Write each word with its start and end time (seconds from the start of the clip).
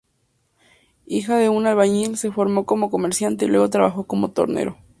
Hijo 1.05 1.35
de 1.35 1.49
un 1.49 1.67
albañil, 1.67 2.17
se 2.17 2.31
formó 2.31 2.65
como 2.65 2.89
comerciante 2.89 3.45
y 3.45 3.49
luego 3.49 3.69
trabajó 3.69 4.05
como 4.07 4.31
tornero. 4.31 4.75